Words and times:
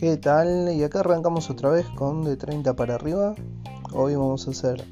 ¿Qué 0.00 0.16
tal? 0.16 0.72
Y 0.72 0.82
acá 0.82 1.00
arrancamos 1.00 1.50
otra 1.50 1.68
vez 1.68 1.86
con 1.90 2.24
de 2.24 2.38
30 2.38 2.74
para 2.74 2.94
arriba. 2.94 3.34
Hoy 3.92 4.14
vamos 4.14 4.48
a 4.48 4.52
hacer 4.52 4.82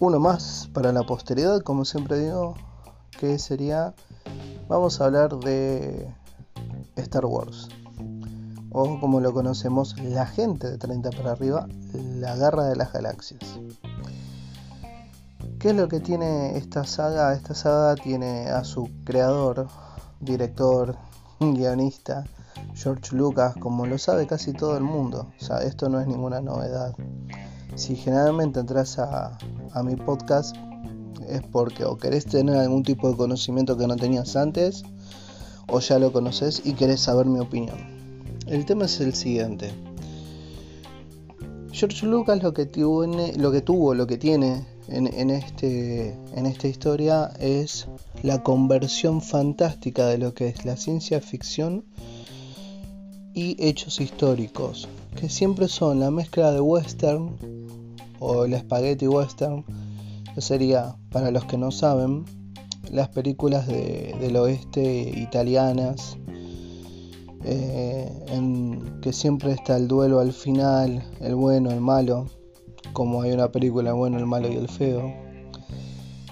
uno 0.00 0.18
más 0.18 0.70
para 0.72 0.92
la 0.92 1.02
posteridad, 1.02 1.60
como 1.60 1.84
siempre 1.84 2.18
digo, 2.18 2.54
que 3.20 3.38
sería, 3.38 3.92
vamos 4.66 4.98
a 4.98 5.04
hablar 5.04 5.36
de 5.40 6.10
Star 6.96 7.26
Wars. 7.26 7.68
O 8.70 8.98
como 8.98 9.20
lo 9.20 9.34
conocemos, 9.34 9.94
la 10.00 10.24
gente 10.24 10.70
de 10.70 10.78
30 10.78 11.10
para 11.10 11.32
arriba, 11.32 11.68
la 11.92 12.34
garra 12.34 12.64
de 12.64 12.76
las 12.76 12.94
galaxias. 12.94 13.60
¿Qué 15.58 15.68
es 15.68 15.76
lo 15.76 15.86
que 15.88 16.00
tiene 16.00 16.56
esta 16.56 16.84
saga? 16.84 17.34
Esta 17.34 17.54
saga 17.54 17.94
tiene 17.96 18.48
a 18.48 18.64
su 18.64 18.88
creador, 19.04 19.68
director, 20.20 20.96
guionista, 21.40 22.24
George 22.74 23.14
Lucas, 23.16 23.54
como 23.58 23.86
lo 23.86 23.98
sabe 23.98 24.26
casi 24.26 24.52
todo 24.52 24.76
el 24.76 24.84
mundo. 24.84 25.32
O 25.40 25.44
sea, 25.44 25.58
esto 25.58 25.88
no 25.88 26.00
es 26.00 26.06
ninguna 26.06 26.40
novedad. 26.40 26.94
Si 27.74 27.96
generalmente 27.96 28.60
entras 28.60 28.98
a, 28.98 29.36
mi 29.84 29.96
podcast 29.96 30.56
es 31.28 31.42
porque 31.42 31.84
o 31.84 31.98
querés 31.98 32.24
tener 32.24 32.56
algún 32.56 32.82
tipo 32.82 33.10
de 33.10 33.16
conocimiento 33.16 33.76
que 33.76 33.86
no 33.86 33.96
tenías 33.96 34.36
antes 34.36 34.84
o 35.68 35.80
ya 35.80 35.98
lo 35.98 36.12
conoces 36.12 36.62
y 36.64 36.72
querés 36.72 37.00
saber 37.00 37.26
mi 37.26 37.38
opinión. 37.38 37.76
El 38.46 38.64
tema 38.64 38.84
es 38.84 39.00
el 39.00 39.14
siguiente. 39.14 39.70
George 41.72 42.06
Lucas 42.06 42.42
lo 42.42 42.54
que, 42.54 42.64
tiene, 42.64 43.34
lo 43.36 43.52
que 43.52 43.60
tuvo, 43.60 43.92
lo 43.92 44.06
que 44.06 44.16
tiene 44.16 44.64
en, 44.88 45.30
este, 45.30 46.16
en 46.34 46.46
esta 46.46 46.68
historia 46.68 47.32
es 47.38 47.88
la 48.22 48.42
conversión 48.42 49.20
fantástica 49.20 50.06
de 50.06 50.18
lo 50.18 50.32
que 50.32 50.48
es 50.48 50.64
la 50.64 50.76
ciencia 50.76 51.20
ficción 51.20 51.84
y 53.36 53.54
hechos 53.58 54.00
históricos, 54.00 54.88
que 55.14 55.28
siempre 55.28 55.68
son 55.68 56.00
la 56.00 56.10
mezcla 56.10 56.52
de 56.52 56.60
western 56.62 57.36
o 58.18 58.46
el 58.46 58.58
spaghetti 58.58 59.06
western, 59.06 59.62
que 60.34 60.40
sería, 60.40 60.96
para 61.10 61.30
los 61.30 61.44
que 61.44 61.58
no 61.58 61.70
saben, 61.70 62.24
las 62.90 63.10
películas 63.10 63.66
del 63.66 64.36
oeste 64.36 65.12
italianas, 65.14 66.16
eh, 67.44 68.10
en 68.28 69.00
que 69.02 69.12
siempre 69.12 69.52
está 69.52 69.76
el 69.76 69.86
duelo 69.86 70.20
al 70.20 70.32
final, 70.32 71.04
el 71.20 71.34
bueno, 71.34 71.70
el 71.70 71.82
malo, 71.82 72.30
como 72.94 73.20
hay 73.20 73.32
una 73.32 73.52
película 73.52 73.90
el 73.90 73.96
bueno, 73.96 74.16
el 74.16 74.24
malo 74.24 74.48
y 74.50 74.56
el 74.56 74.68
feo. 74.68 75.12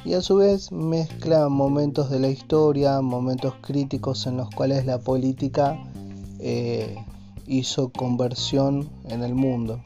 Y 0.06 0.14
a 0.14 0.22
su 0.22 0.36
vez 0.36 0.72
mezcla 0.72 1.50
momentos 1.50 2.08
de 2.08 2.18
la 2.18 2.28
historia, 2.28 3.02
momentos 3.02 3.52
críticos 3.60 4.26
en 4.26 4.38
los 4.38 4.48
cuales 4.48 4.86
la 4.86 4.98
política 4.98 5.78
eh, 6.46 6.94
hizo 7.46 7.88
conversión 7.88 8.90
en 9.08 9.22
el 9.22 9.34
mundo 9.34 9.82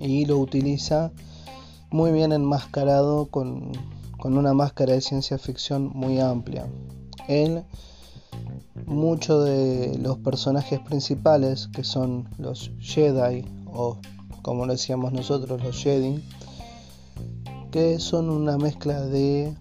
y 0.00 0.26
lo 0.26 0.36
utiliza 0.38 1.12
muy 1.90 2.10
bien 2.10 2.32
enmascarado 2.32 3.26
con, 3.26 3.70
con 4.18 4.36
una 4.36 4.52
máscara 4.52 4.94
de 4.94 5.00
ciencia 5.00 5.38
ficción 5.38 5.92
muy 5.94 6.18
amplia. 6.18 6.66
Él, 7.28 7.62
muchos 8.84 9.44
de 9.44 9.96
los 9.98 10.18
personajes 10.18 10.80
principales, 10.80 11.68
que 11.68 11.84
son 11.84 12.28
los 12.38 12.72
Jedi, 12.80 13.44
o 13.66 13.96
como 14.42 14.66
lo 14.66 14.72
decíamos 14.72 15.12
nosotros, 15.12 15.62
los 15.62 15.80
Jedi, 15.80 16.20
que 17.70 18.00
son 18.00 18.28
una 18.28 18.58
mezcla 18.58 19.00
de 19.02 19.54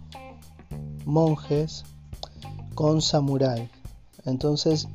monjes 1.06 1.84
con 2.73 3.00
samurái. 3.00 3.69
Entonces 4.25 4.88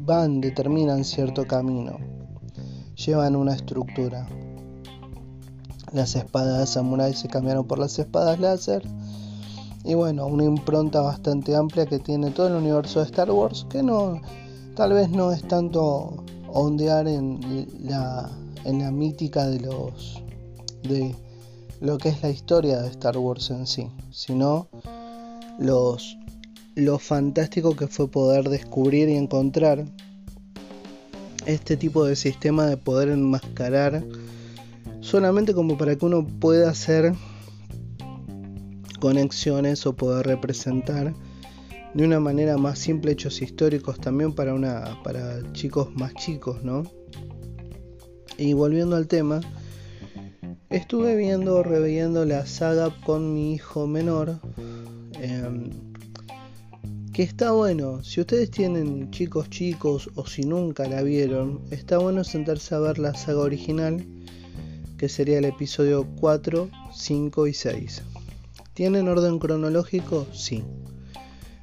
van, 0.00 0.40
determinan 0.40 1.04
cierto 1.04 1.46
camino, 1.46 1.98
llevan 2.96 3.36
una 3.36 3.54
estructura. 3.54 4.26
Las 5.92 6.14
espadas 6.14 6.70
samurai 6.70 7.14
se 7.14 7.28
cambiaron 7.28 7.66
por 7.66 7.78
las 7.78 7.98
espadas 7.98 8.38
láser. 8.38 8.82
Y 9.84 9.94
bueno, 9.94 10.26
una 10.26 10.44
impronta 10.44 11.00
bastante 11.00 11.56
amplia 11.56 11.86
que 11.86 11.98
tiene 11.98 12.30
todo 12.30 12.48
el 12.48 12.54
universo 12.54 13.00
de 13.00 13.06
Star 13.06 13.30
Wars, 13.30 13.66
que 13.70 13.82
no, 13.82 14.20
tal 14.76 14.92
vez 14.92 15.10
no 15.10 15.32
es 15.32 15.42
tanto 15.48 16.22
ondear 16.48 17.08
en 17.08 17.66
la, 17.80 18.30
en 18.64 18.80
la 18.80 18.90
mítica 18.90 19.46
de 19.46 19.60
los 19.60 20.22
de 20.82 21.14
lo 21.80 21.98
que 21.98 22.10
es 22.10 22.22
la 22.22 22.30
historia 22.30 22.80
de 22.80 22.88
Star 22.88 23.16
Wars 23.16 23.50
en 23.50 23.66
sí, 23.66 23.90
sino 24.10 24.68
los 25.58 26.16
lo 26.74 26.98
fantástico 26.98 27.74
que 27.76 27.86
fue 27.86 28.08
poder 28.08 28.48
descubrir 28.48 29.08
y 29.08 29.16
encontrar 29.16 29.84
este 31.46 31.76
tipo 31.76 32.04
de 32.04 32.16
sistema 32.16 32.66
de 32.66 32.76
poder 32.76 33.08
enmascarar 33.08 34.04
solamente 35.00 35.54
como 35.54 35.76
para 35.76 35.96
que 35.96 36.04
uno 36.04 36.26
pueda 36.26 36.70
hacer 36.70 37.14
conexiones 39.00 39.86
o 39.86 39.94
poder 39.94 40.26
representar 40.26 41.14
de 41.94 42.04
una 42.04 42.20
manera 42.20 42.56
más 42.56 42.78
simple 42.78 43.12
hechos 43.12 43.42
históricos 43.42 43.98
también 43.98 44.32
para 44.32 44.54
una 44.54 45.02
para 45.02 45.42
chicos 45.52 45.92
más 45.94 46.14
chicos, 46.14 46.62
¿no? 46.62 46.84
Y 48.38 48.52
volviendo 48.52 48.96
al 48.96 49.08
tema, 49.08 49.40
estuve 50.70 51.16
viendo, 51.16 51.62
reviendo 51.62 52.24
la 52.24 52.46
saga 52.46 52.94
con 53.04 53.34
mi 53.34 53.54
hijo 53.54 53.86
menor. 53.86 54.40
Em, 55.20 55.89
que 57.12 57.24
está 57.24 57.50
bueno, 57.52 58.04
si 58.04 58.20
ustedes 58.20 58.50
tienen 58.50 59.10
chicos 59.10 59.50
chicos 59.50 60.08
o 60.14 60.26
si 60.26 60.42
nunca 60.42 60.88
la 60.88 61.02
vieron, 61.02 61.60
está 61.70 61.98
bueno 61.98 62.22
sentarse 62.22 62.74
a 62.74 62.78
ver 62.78 62.98
la 62.98 63.14
saga 63.14 63.40
original, 63.40 64.06
que 64.96 65.08
sería 65.08 65.38
el 65.38 65.44
episodio 65.44 66.06
4, 66.20 66.70
5 66.94 67.46
y 67.48 67.54
6. 67.54 68.02
¿Tienen 68.74 69.08
orden 69.08 69.40
cronológico? 69.40 70.26
Sí. 70.32 70.62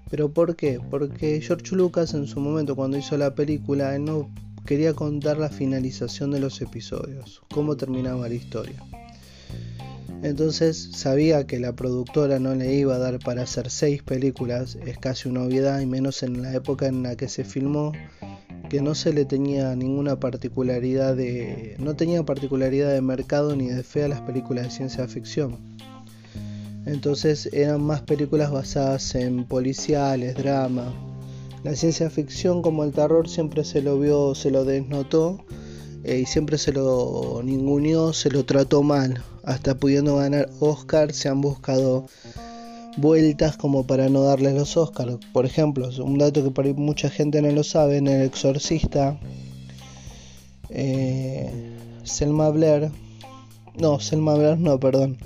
¿Pero 0.10 0.34
por 0.34 0.56
qué? 0.56 0.80
Porque 0.90 1.40
George 1.42 1.76
Lucas 1.76 2.14
en 2.14 2.28
su 2.28 2.40
momento 2.42 2.76
cuando 2.76 2.98
hizo 2.98 3.18
la 3.18 3.34
película 3.34 3.98
no 4.00 4.30
quería 4.66 4.94
contar 4.94 5.38
la 5.38 5.50
finalización 5.50 6.32
de 6.32 6.42
los 6.42 6.62
episodios, 6.62 7.42
cómo 7.54 7.78
terminaba 7.78 8.28
la 8.28 8.36
historia. 8.36 8.84
Entonces 10.24 10.90
sabía 10.94 11.46
que 11.46 11.60
la 11.60 11.74
productora 11.74 12.40
no 12.40 12.56
le 12.56 12.74
iba 12.74 12.96
a 12.96 13.00
dar 13.00 13.20
para 13.20 13.44
hacer 13.44 13.70
seis 13.70 14.02
películas, 14.02 14.78
es 14.86 14.98
casi 14.98 15.30
una 15.30 15.44
obviedad, 15.44 15.80
y 15.80 15.86
menos 15.86 16.24
en 16.24 16.42
la 16.42 16.54
época 16.54 16.88
en 16.88 17.04
la 17.04 17.16
que 17.16 17.28
se 17.28 17.44
filmó, 17.44 17.92
que 18.70 18.82
no 18.82 18.96
se 18.96 19.14
le 19.14 19.26
tenía 19.26 19.76
ninguna 19.76 20.20
particularidad 20.20 21.16
de. 21.16 21.76
no 21.80 21.96
tenía 21.96 22.24
particularidad 22.24 22.92
de 22.92 23.02
mercado 23.02 23.56
ni 23.56 23.68
de 23.68 23.84
fe 23.84 24.04
a 24.04 24.08
las 24.08 24.22
películas 24.22 24.66
de 24.66 24.72
ciencia 24.72 25.08
ficción. 25.08 25.58
Entonces 26.86 27.50
eran 27.54 27.82
más 27.82 28.02
películas 28.02 28.52
basadas 28.52 29.14
en 29.16 29.46
policiales, 29.46 30.36
drama. 30.36 30.94
La 31.64 31.76
ciencia 31.76 32.10
ficción 32.10 32.62
como 32.62 32.84
el 32.84 32.92
terror 32.92 33.30
siempre 33.30 33.64
se 33.66 33.82
lo 33.82 34.00
vio, 34.00 34.34
se 34.36 34.52
lo 34.52 34.66
desnotó 34.66 35.44
eh, 36.08 36.20
y 36.20 36.26
siempre 36.26 36.58
se 36.58 36.72
lo 36.72 37.42
ninguneó, 37.44 38.14
se 38.14 38.30
lo 38.30 38.46
trató 38.46 38.82
mal. 38.82 39.22
Hasta 39.44 39.76
pudiendo 39.76 40.16
ganar 40.16 40.50
Oscar 40.62 41.14
se 41.14 41.28
han 41.28 41.42
buscado 41.42 42.08
vueltas 42.96 43.58
como 43.58 43.86
para 43.86 44.08
no 44.08 44.24
darles 44.24 44.54
los 44.54 44.78
Oscars. 44.78 45.18
Por 45.34 45.46
ejemplo, 45.46 45.90
un 46.00 46.18
dato 46.18 46.44
que 46.44 46.52
por 46.52 46.66
ahí 46.66 46.74
mucha 46.74 47.10
gente 47.10 47.42
no 47.42 47.52
lo 47.52 47.64
sabe, 47.64 47.98
en 47.98 48.08
El 48.08 48.22
Exorcista, 48.22 49.20
eh, 50.70 51.52
Selma 52.04 52.50
Blair, 52.52 52.90
no, 53.78 54.00
Selma 54.00 54.36
Blair 54.36 54.58
no, 54.58 54.80
perdón, 54.80 55.18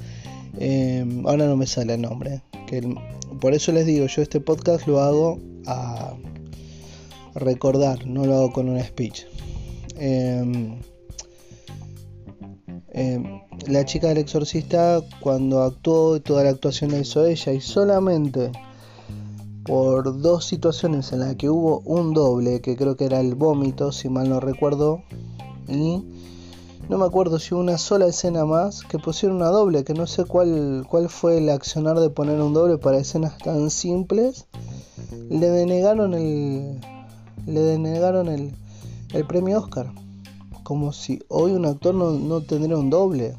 eh, 0.58 1.06
ahora 1.26 1.46
no 1.46 1.56
me 1.56 1.68
sale 1.68 1.94
el 1.94 2.02
nombre. 2.02 2.42
Por 3.40 3.54
eso 3.54 3.72
les 3.72 3.86
digo, 3.86 4.08
yo 4.08 4.22
este 4.24 4.40
podcast 4.40 4.88
lo 4.88 5.00
hago 5.00 5.40
a 5.68 6.16
recordar, 7.36 8.08
no 8.08 8.26
lo 8.26 8.36
hago 8.36 8.52
con 8.52 8.68
un 8.68 8.84
speech. 8.84 9.31
Em, 10.04 10.80
em, 12.92 13.42
la 13.68 13.86
chica 13.86 14.08
del 14.08 14.18
exorcista 14.18 15.00
cuando 15.20 15.62
actuó 15.62 16.20
toda 16.20 16.44
la 16.44 16.50
actuación 16.50 16.90
la 16.90 16.98
hizo 16.98 17.24
ella 17.24 17.54
y 17.54 17.62
solamente 17.62 18.52
por 19.64 20.20
dos 20.20 20.46
situaciones 20.46 21.12
en 21.12 21.20
las 21.20 21.36
que 21.36 21.52
hubo 21.52 21.82
un 21.86 22.16
doble 22.16 22.62
que 22.62 22.76
creo 22.76 22.96
que 22.98 23.06
era 23.06 23.20
el 23.20 23.36
vómito 23.36 23.92
si 23.92 24.10
mal 24.10 24.28
no 24.28 24.40
recuerdo 24.40 25.04
y 25.68 26.04
no 26.90 26.98
me 26.98 27.06
acuerdo 27.06 27.38
si 27.38 27.54
una 27.54 27.78
sola 27.78 28.08
escena 28.08 28.44
más 28.44 28.82
que 28.82 28.98
pusieron 28.98 29.38
una 29.38 29.50
doble 29.50 29.84
que 29.84 29.94
no 29.94 30.08
sé 30.08 30.26
cuál 30.26 30.84
cuál 30.90 31.10
fue 31.10 31.38
el 31.38 31.50
accionar 31.50 32.00
de 32.00 32.10
poner 32.10 32.42
un 32.42 32.54
doble 32.56 32.80
para 32.80 32.98
escenas 32.98 33.38
tan 33.38 33.70
simples. 33.70 34.48
Le 35.30 35.48
denegaron 35.52 36.16
el 36.16 36.82
le 37.46 37.60
denegaron 37.60 38.30
el 38.30 38.52
el 39.14 39.26
premio 39.26 39.60
Oscar. 39.60 39.92
Como 40.64 40.94
si 40.94 41.22
hoy 41.28 41.52
un 41.52 41.66
actor 41.66 41.94
no, 41.94 42.42
tendría 42.42 42.78
un 42.78 42.90
doble. 42.90 43.36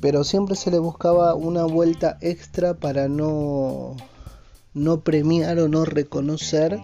Pero 0.00 0.24
siempre 0.24 0.56
se 0.56 0.70
le 0.70 0.78
buscaba 0.78 1.34
una 1.34 1.64
vuelta 1.64 2.16
extra 2.20 2.74
para 2.74 3.06
no, 3.06 3.96
no 4.72 5.00
premiar 5.00 5.58
o 5.58 5.68
no 5.68 5.84
reconocer 5.84 6.80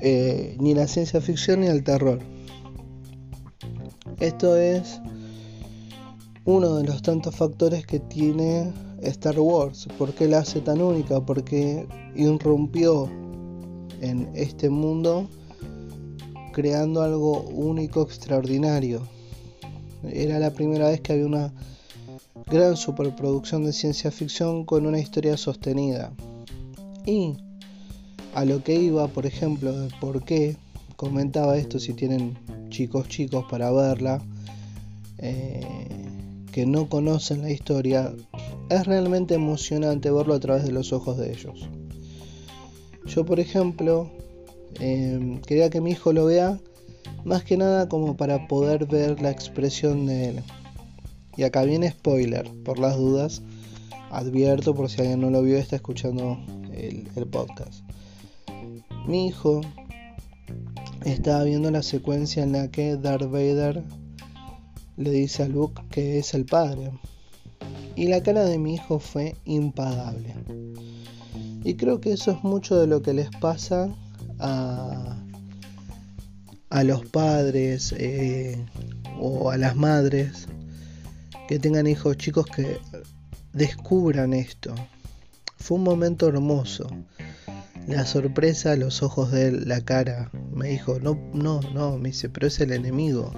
eh, 0.00 0.56
ni 0.60 0.74
la 0.74 0.86
ciencia 0.86 1.20
ficción 1.20 1.60
ni 1.60 1.68
el 1.68 1.82
terror. 1.82 2.20
Esto 4.20 4.56
es 4.56 5.00
uno 6.44 6.74
de 6.74 6.84
los 6.84 7.00
tantos 7.02 7.34
factores 7.34 7.86
que 7.86 7.98
tiene 7.98 8.72
Star 9.00 9.40
Wars. 9.40 9.88
¿Por 9.98 10.12
qué 10.12 10.28
la 10.28 10.38
hace 10.38 10.60
tan 10.60 10.82
única? 10.82 11.20
Porque 11.20 11.88
irrumpió 12.14 13.08
en 14.00 14.30
este 14.34 14.70
mundo 14.70 15.28
creando 16.54 17.02
algo 17.02 17.40
único, 17.42 18.02
extraordinario. 18.02 19.02
Era 20.04 20.38
la 20.38 20.52
primera 20.52 20.88
vez 20.88 21.00
que 21.00 21.12
había 21.12 21.26
una 21.26 21.52
gran 22.46 22.76
superproducción 22.76 23.64
de 23.64 23.72
ciencia 23.72 24.10
ficción 24.10 24.64
con 24.64 24.86
una 24.86 25.00
historia 25.00 25.36
sostenida. 25.36 26.12
Y 27.04 27.36
a 28.34 28.44
lo 28.44 28.62
que 28.62 28.76
iba, 28.76 29.08
por 29.08 29.26
ejemplo, 29.26 29.72
de 29.72 29.88
por 30.00 30.24
qué 30.24 30.56
comentaba 30.96 31.56
esto 31.56 31.78
si 31.78 31.92
tienen 31.92 32.38
chicos 32.68 33.08
chicos 33.08 33.44
para 33.50 33.70
verla, 33.72 34.22
eh, 35.18 35.60
que 36.52 36.66
no 36.66 36.88
conocen 36.88 37.42
la 37.42 37.50
historia, 37.50 38.14
es 38.70 38.86
realmente 38.86 39.34
emocionante 39.34 40.10
verlo 40.10 40.34
a 40.34 40.40
través 40.40 40.64
de 40.64 40.72
los 40.72 40.92
ojos 40.92 41.18
de 41.18 41.32
ellos. 41.32 41.68
Yo, 43.06 43.24
por 43.24 43.40
ejemplo, 43.40 44.10
eh, 44.80 45.40
quería 45.46 45.70
que 45.70 45.80
mi 45.80 45.92
hijo 45.92 46.12
lo 46.12 46.26
vea 46.26 46.58
más 47.24 47.44
que 47.44 47.56
nada 47.56 47.88
como 47.88 48.16
para 48.16 48.48
poder 48.48 48.86
ver 48.86 49.20
la 49.20 49.30
expresión 49.30 50.06
de 50.06 50.28
él. 50.28 50.42
Y 51.36 51.42
acá 51.42 51.64
viene 51.64 51.90
spoiler, 51.90 52.50
por 52.64 52.78
las 52.78 52.96
dudas. 52.96 53.42
Advierto 54.10 54.74
por 54.74 54.88
si 54.88 55.00
alguien 55.00 55.20
no 55.20 55.30
lo 55.30 55.42
vio, 55.42 55.56
está 55.56 55.76
escuchando 55.76 56.38
el, 56.72 57.08
el 57.16 57.26
podcast. 57.26 57.82
Mi 59.06 59.26
hijo 59.26 59.60
estaba 61.04 61.44
viendo 61.44 61.70
la 61.70 61.82
secuencia 61.82 62.42
en 62.42 62.52
la 62.52 62.70
que 62.70 62.96
Darth 62.96 63.30
Vader 63.30 63.82
le 64.96 65.10
dice 65.10 65.42
a 65.42 65.48
Luke 65.48 65.82
que 65.90 66.18
es 66.18 66.34
el 66.34 66.44
padre. 66.44 66.92
Y 67.96 68.08
la 68.08 68.22
cara 68.22 68.44
de 68.44 68.58
mi 68.58 68.74
hijo 68.74 68.98
fue 68.98 69.36
impagable. 69.44 70.34
Y 71.64 71.74
creo 71.74 72.00
que 72.00 72.12
eso 72.12 72.30
es 72.30 72.44
mucho 72.44 72.76
de 72.78 72.86
lo 72.86 73.02
que 73.02 73.14
les 73.14 73.30
pasa 73.30 73.88
a, 74.38 75.16
a 76.68 76.84
los 76.84 77.06
padres 77.06 77.94
eh, 77.96 78.62
o 79.18 79.50
a 79.50 79.56
las 79.56 79.74
madres 79.74 80.46
que 81.48 81.58
tengan 81.58 81.86
hijos 81.86 82.16
chicos 82.18 82.46
que 82.46 82.78
descubran 83.54 84.34
esto. 84.34 84.74
Fue 85.56 85.78
un 85.78 85.84
momento 85.84 86.28
hermoso. 86.28 86.86
La 87.86 88.04
sorpresa, 88.06 88.76
los 88.76 89.02
ojos 89.02 89.30
de 89.30 89.48
él, 89.48 89.68
la 89.68 89.80
cara. 89.80 90.30
Me 90.52 90.68
dijo, 90.68 90.98
no, 91.00 91.18
no, 91.32 91.60
no, 91.72 91.96
me 91.98 92.10
dice, 92.10 92.28
pero 92.28 92.46
es 92.46 92.60
el 92.60 92.72
enemigo. 92.72 93.32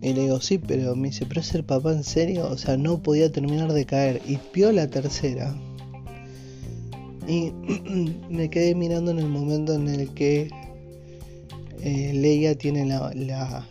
Y 0.00 0.12
le 0.14 0.22
digo, 0.22 0.40
sí, 0.40 0.58
pero 0.58 0.94
me 0.96 1.08
dice, 1.08 1.26
pero 1.26 1.40
es 1.40 1.54
el 1.54 1.64
papá 1.64 1.92
en 1.92 2.04
serio. 2.04 2.48
O 2.48 2.58
sea, 2.58 2.76
no 2.76 3.02
podía 3.02 3.30
terminar 3.30 3.72
de 3.72 3.86
caer. 3.86 4.22
Y 4.26 4.38
vio 4.54 4.72
la 4.72 4.88
tercera. 4.88 5.54
Y 7.26 7.52
me 8.30 8.50
quedé 8.50 8.74
mirando 8.74 9.10
en 9.10 9.18
el 9.18 9.28
momento 9.28 9.74
en 9.74 9.88
el 9.88 10.10
que 10.14 10.50
eh, 11.82 12.12
Leia 12.14 12.56
tiene 12.56 12.88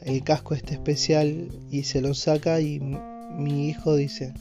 el 0.05 0.23
casco 0.23 0.53
este 0.53 0.73
especial 0.73 1.49
y 1.71 1.83
se 1.83 2.01
lo 2.01 2.13
saca 2.13 2.59
y 2.61 2.79
mi 3.37 3.69
hijo 3.69 3.95
dice, 3.95 4.33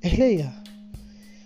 es 0.00 0.18
Leia. 0.18 0.62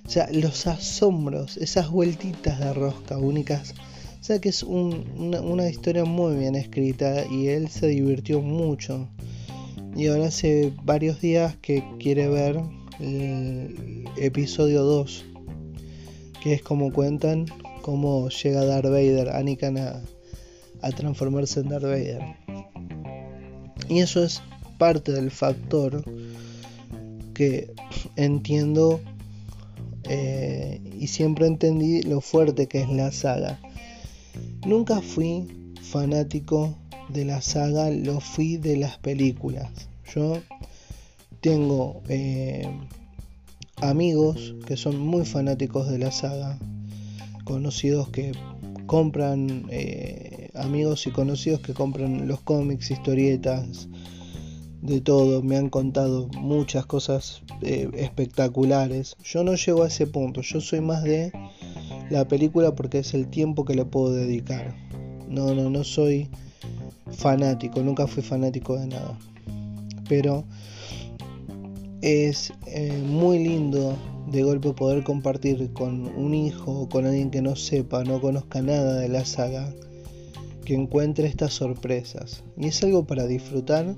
O 0.05 0.09
sea, 0.09 0.29
los 0.31 0.67
asombros, 0.67 1.57
esas 1.57 1.91
vueltitas 1.91 2.61
de 2.61 2.73
rosca 2.73 3.19
únicas. 3.19 3.75
O 4.21 4.25
sea 4.25 4.41
que 4.41 4.49
es 4.49 4.63
una, 4.63 5.41
una 5.41 5.69
historia 5.69 6.05
muy 6.05 6.37
bien 6.37 6.55
escrita 6.55 7.25
y 7.31 7.49
él 7.49 7.69
se 7.69 7.89
divirtió 7.89 8.41
mucho. 8.41 9.09
Y 9.97 10.09
ahora 10.09 10.27
hace 10.27 10.73
varios 10.85 11.21
días 11.21 11.57
que 11.63 11.85
quiere 11.99 12.29
ver 12.29 12.61
el 13.01 14.05
episodio 14.17 14.83
2 14.83 15.36
es 16.53 16.63
como 16.63 16.93
cuentan 16.93 17.47
cómo 17.83 18.29
llega 18.29 18.65
Darth 18.65 18.87
Vader, 18.87 19.31
Anakin 19.31 19.79
a, 19.79 20.01
a 20.83 20.91
transformarse 20.91 21.61
en 21.61 21.69
Darth 21.69 21.85
Vader. 21.85 22.23
Y 23.89 24.01
eso 24.01 24.23
es 24.23 24.43
parte 24.79 25.13
del 25.13 25.31
factor 25.31 26.05
que 27.35 27.73
entiendo 28.17 29.01
eh, 30.09 30.81
y 30.99 31.09
siempre 31.09 31.47
entendí 31.47 32.03
lo 32.03 32.21
fuerte 32.21 32.67
que 32.67 32.81
es 32.81 32.89
la 32.89 33.13
saga. 33.13 33.61
Nunca 34.67 35.01
fui 35.01 35.73
fanático 35.83 36.77
de 37.09 37.25
la 37.25 37.43
saga, 37.43 37.91
lo 37.91 38.21
fui 38.21 38.57
de 38.57 38.77
las 38.77 38.99
películas. 38.99 39.71
Yo 40.15 40.41
tengo 41.41 42.03
eh, 42.09 42.69
amigos 43.83 44.55
que 44.67 44.77
son 44.77 44.99
muy 44.99 45.25
fanáticos 45.25 45.89
de 45.89 45.99
la 45.99 46.11
saga, 46.11 46.59
conocidos 47.45 48.09
que 48.09 48.33
compran, 48.87 49.67
eh, 49.71 50.51
amigos 50.55 51.07
y 51.07 51.11
conocidos 51.11 51.61
que 51.61 51.75
compran 51.75 52.27
los 52.29 52.41
cómics, 52.41 52.91
historietas, 52.91 53.89
de 54.83 55.01
todo, 55.01 55.43
me 55.43 55.57
han 55.57 55.69
contado 55.69 56.29
muchas 56.39 56.87
cosas 56.87 57.43
eh, 57.63 57.91
espectaculares. 57.95 59.17
Yo 59.25 59.43
no 59.43 59.55
llego 59.55 59.83
a 59.83 59.89
ese 59.89 60.07
punto, 60.07 60.43
yo 60.43 60.61
soy 60.61 60.81
más 60.81 61.03
de 61.03 61.33
la 62.09 62.29
película 62.29 62.75
porque 62.75 63.01
es 63.01 63.13
el 63.15 63.29
tiempo 63.29 63.65
que 63.65 63.75
le 63.75 63.85
puedo 63.85 64.13
dedicar. 64.13 64.77
No, 65.29 65.55
no, 65.55 65.71
no 65.71 65.83
soy 65.83 66.29
fanático, 67.11 67.83
nunca 67.83 68.07
fui 68.07 68.23
fanático 68.23 68.79
de 68.79 68.87
nada. 68.87 69.19
Pero 70.09 70.45
es 72.07 72.53
eh, 72.67 73.03
muy 73.05 73.41
lindo 73.41 73.97
de 74.29 74.45
golpe 74.45 74.73
poder 74.73 75.03
compartir 75.03 75.73
con 75.73 76.07
un 76.17 76.35
hijo 76.35 76.83
o 76.83 76.89
con 76.89 77.05
alguien 77.05 77.33
que 77.33 77.43
no 77.43 77.57
sepa, 77.57 78.05
no 78.05 78.21
conozca 78.21 78.63
nada 78.63 79.01
de 79.01 79.09
la 79.09 79.25
saga, 79.25 79.75
que 80.65 80.75
encuentre 80.75 81.27
estas 81.27 81.55
sorpresas. 81.55 82.45
Y 82.57 82.69
es 82.69 82.81
algo 82.85 83.09
para 83.09 83.27
disfrutar 83.27 83.97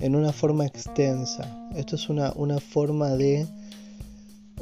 en 0.00 0.16
una 0.16 0.32
forma 0.32 0.64
extensa. 0.64 1.68
Esto 1.76 1.96
es 1.96 2.08
una, 2.08 2.32
forma 2.60 3.10
de 3.10 3.46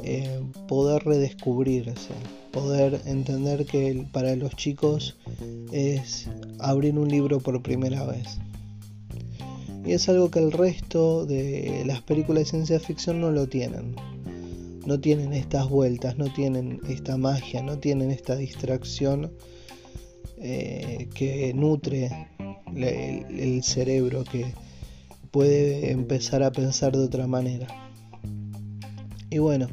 eh, 0.03 0.41
poder 0.67 1.05
redescubrirse, 1.05 2.13
poder 2.51 2.99
entender 3.05 3.65
que 3.65 4.05
para 4.11 4.35
los 4.35 4.57
chicos 4.57 5.15
es 5.71 6.27
abrir 6.59 6.99
un 6.99 7.07
libro 7.07 7.39
por 7.39 7.63
primera 7.63 8.05
vez. 8.05 8.39
Y 9.85 9.93
es 9.93 10.07
algo 10.07 10.31
que 10.31 10.39
el 10.39 10.51
resto 10.51 11.25
de 11.25 11.83
las 11.85 12.01
películas 12.01 12.43
de 12.43 12.49
ciencia 12.49 12.79
ficción 12.79 13.19
no 13.19 13.31
lo 13.31 13.47
tienen. 13.47 13.95
No 14.85 14.99
tienen 14.99 15.33
estas 15.33 15.69
vueltas, 15.69 16.17
no 16.17 16.31
tienen 16.33 16.79
esta 16.87 17.17
magia, 17.17 17.61
no 17.61 17.79
tienen 17.79 18.11
esta 18.11 18.35
distracción 18.35 19.31
eh, 20.37 21.07
que 21.13 21.53
nutre 21.53 22.27
el, 22.75 23.63
cerebro, 23.63 24.23
que 24.23 24.53
puede 25.31 25.91
empezar 25.91 26.43
a 26.43 26.51
pensar 26.51 26.93
de 26.93 27.03
otra 27.03 27.27
manera. 27.27 27.67
Y 29.29 29.39
bueno, 29.39 29.67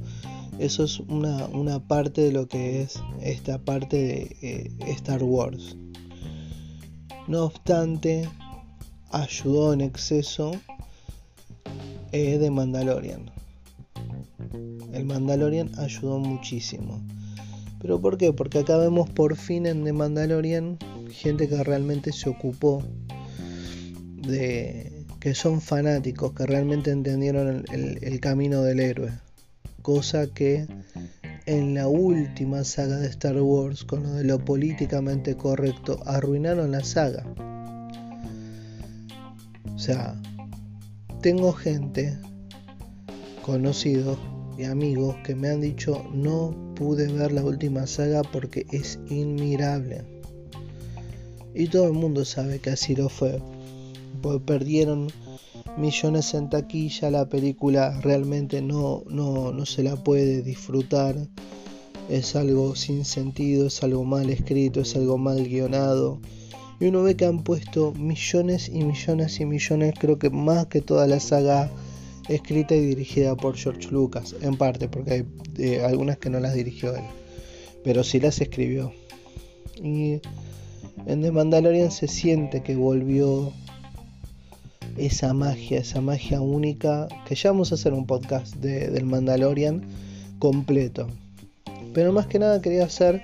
eso 0.58 0.84
es 0.84 1.00
una, 1.00 1.80
parte 1.86 2.20
de 2.22 2.32
lo 2.32 2.46
que 2.46 2.82
es 2.82 3.00
esta 3.20 3.58
parte 3.58 3.96
de 3.96 4.36
eh, 4.42 4.70
Star 4.92 5.22
Wars. 5.22 5.76
No 7.26 7.44
obstante, 7.44 8.28
ayudó 9.10 9.72
en 9.72 9.80
exceso 9.80 10.52
eh, 12.12 12.38
de 12.38 12.50
Mandalorian. 12.50 13.30
El 14.92 15.04
Mandalorian 15.04 15.70
ayudó 15.78 16.18
muchísimo. 16.18 17.00
¿Pero 17.80 18.00
por 18.00 18.18
qué? 18.18 18.32
Porque 18.32 18.58
acá 18.58 18.76
vemos 18.76 19.08
por 19.08 19.36
fin 19.36 19.66
en 19.66 19.84
The 19.84 19.92
Mandalorian 19.92 20.78
gente 21.10 21.48
que 21.48 21.62
realmente 21.64 22.12
se 22.12 22.28
ocupó 22.28 22.82
de 24.16 24.92
que 25.18 25.34
son 25.34 25.60
fanáticos, 25.60 26.32
que 26.32 26.46
realmente 26.46 26.90
entendieron 26.90 27.64
el 27.70 28.20
camino 28.20 28.62
del 28.62 28.80
héroe. 28.80 29.12
Cosa 29.82 30.26
que 30.28 30.66
en 31.46 31.74
la 31.74 31.88
última 31.88 32.64
saga 32.64 32.98
de 32.98 33.08
Star 33.08 33.40
Wars, 33.40 33.84
con 33.84 34.02
lo 34.02 34.12
de 34.12 34.24
lo 34.24 34.38
políticamente 34.38 35.36
correcto, 35.36 36.00
arruinaron 36.06 36.70
la 36.70 36.84
saga. 36.84 37.24
O 39.80 39.82
sea, 39.82 40.14
tengo 41.22 41.54
gente, 41.54 42.18
conocidos 43.40 44.18
y 44.58 44.64
amigos 44.64 45.16
que 45.24 45.34
me 45.34 45.48
han 45.48 45.62
dicho 45.62 46.04
no 46.12 46.54
pude 46.74 47.10
ver 47.10 47.32
la 47.32 47.42
última 47.42 47.86
saga 47.86 48.20
porque 48.20 48.66
es 48.72 48.98
inmirable. 49.08 50.04
Y 51.54 51.68
todo 51.68 51.86
el 51.86 51.94
mundo 51.94 52.26
sabe 52.26 52.58
que 52.58 52.68
así 52.68 52.94
lo 52.94 53.08
fue. 53.08 53.40
Pues 54.20 54.42
perdieron 54.42 55.08
millones 55.78 56.34
en 56.34 56.50
taquilla, 56.50 57.10
la 57.10 57.26
película 57.30 57.98
realmente 58.02 58.60
no, 58.60 59.02
no, 59.08 59.50
no 59.50 59.64
se 59.64 59.82
la 59.82 59.96
puede 59.96 60.42
disfrutar. 60.42 61.16
es 62.10 62.36
algo 62.36 62.76
sin 62.76 63.06
sentido, 63.06 63.68
es 63.68 63.82
algo 63.82 64.04
mal 64.04 64.28
escrito, 64.28 64.82
es 64.82 64.94
algo 64.94 65.16
mal 65.16 65.42
guionado. 65.42 66.20
Y 66.80 66.86
uno 66.86 67.02
ve 67.02 67.14
que 67.14 67.26
han 67.26 67.44
puesto 67.44 67.92
millones 67.92 68.70
y 68.70 68.82
millones 68.82 69.38
y 69.38 69.44
millones, 69.44 69.94
creo 69.98 70.18
que 70.18 70.30
más 70.30 70.66
que 70.66 70.80
toda 70.80 71.06
la 71.06 71.20
saga 71.20 71.70
escrita 72.28 72.74
y 72.74 72.80
dirigida 72.80 73.36
por 73.36 73.54
George 73.56 73.88
Lucas, 73.90 74.34
en 74.40 74.56
parte, 74.56 74.88
porque 74.88 75.12
hay 75.12 75.26
eh, 75.58 75.82
algunas 75.84 76.16
que 76.16 76.30
no 76.30 76.40
las 76.40 76.54
dirigió 76.54 76.94
él, 76.96 77.04
pero 77.84 78.02
sí 78.02 78.18
las 78.18 78.40
escribió. 78.40 78.92
Y 79.76 80.20
en 81.06 81.22
The 81.22 81.32
Mandalorian 81.32 81.90
se 81.90 82.08
siente 82.08 82.62
que 82.62 82.76
volvió 82.76 83.52
esa 84.96 85.34
magia, 85.34 85.80
esa 85.80 86.00
magia 86.00 86.40
única, 86.40 87.08
que 87.26 87.34
ya 87.34 87.50
vamos 87.50 87.72
a 87.72 87.74
hacer 87.74 87.92
un 87.92 88.06
podcast 88.06 88.56
de, 88.56 88.88
del 88.88 89.04
Mandalorian 89.04 89.82
completo. 90.38 91.08
Pero 91.92 92.12
más 92.12 92.26
que 92.26 92.38
nada 92.38 92.62
quería 92.62 92.84
hacer 92.84 93.22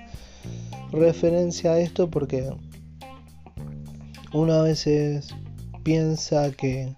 referencia 0.91 1.71
a 1.73 1.79
esto 1.79 2.09
porque 2.09 2.49
uno 4.33 4.53
a 4.53 4.61
veces 4.63 5.33
piensa 5.83 6.51
que 6.51 6.95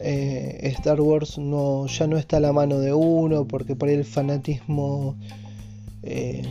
eh, 0.00 0.60
Star 0.76 1.00
Wars 1.00 1.38
no, 1.38 1.86
ya 1.86 2.06
no 2.06 2.18
está 2.18 2.36
a 2.36 2.40
la 2.40 2.52
mano 2.52 2.78
de 2.78 2.92
uno 2.92 3.46
porque 3.46 3.74
por 3.74 3.88
el 3.88 4.04
fanatismo 4.04 5.16
eh, 6.02 6.42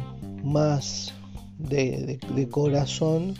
más 0.44 1.14
de, 1.58 2.20
corazón 2.52 3.36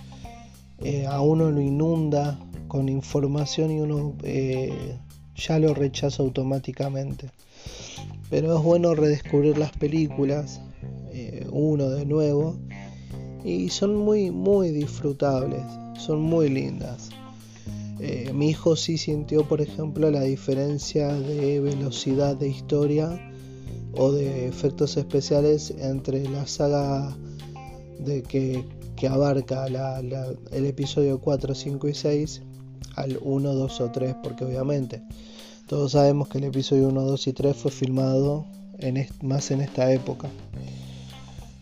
eh, 0.80 1.06
a 1.08 1.22
uno 1.22 1.52
lo 1.52 1.60
inunda 1.60 2.40
con 2.68 2.88
información 2.88 3.72
y 3.72 3.80
uno 3.80 4.14
ya 5.36 5.60
lo 5.60 5.74
rechaza 5.74 6.24
automáticamente. 6.24 7.30
Pero 8.30 8.58
es 8.58 8.64
bueno 8.64 8.94
redescubrir 8.94 9.58
las 9.58 9.72
películas, 9.72 10.60
uno 11.50 11.90
de 11.90 12.06
nuevo, 12.06 12.58
y 13.44 13.70
son 13.70 13.96
muy, 13.96 14.32
muy 14.32 14.72
disfrutables, 14.72 15.64
son 15.98 16.22
muy 16.22 16.50
lindas. 16.50 17.10
Eh, 18.00 18.32
mi 18.34 18.50
hijo 18.50 18.76
sí 18.76 18.98
sintió, 18.98 19.48
por 19.48 19.62
ejemplo, 19.62 20.12
la 20.12 20.22
diferencia 20.22 21.14
de 21.14 21.60
velocidad 21.60 22.36
de 22.36 22.50
historia 22.50 23.20
o 23.94 24.12
de 24.12 24.48
efectos 24.48 24.98
especiales 24.98 25.74
entre 25.80 26.28
la 26.30 26.46
saga 26.46 27.16
de 28.00 28.22
que, 28.24 28.64
abarca 29.08 29.68
el 29.68 30.66
episodio 30.66 31.20
4, 31.20 31.54
5 31.54 31.88
y 31.88 31.94
6 31.94 32.42
al 32.96 33.20
1, 33.22 33.54
2 33.54 33.82
o 33.82 33.92
3, 33.92 34.16
porque 34.24 34.44
obviamente 34.44 35.04
todos 35.68 35.92
sabemos 35.92 36.30
que 36.30 36.40
el 36.40 36.46
episodio 36.46 36.88
1, 36.88 37.02
2 37.04 37.28
y 37.28 37.34
3 37.34 37.56
fue 37.56 37.72
filmado 37.72 38.46
en 38.80 39.08
más 39.22 39.52
en 39.52 39.62
esta 39.62 39.92
época. 39.92 40.30